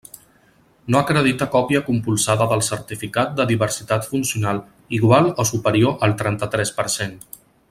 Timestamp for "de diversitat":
3.41-4.09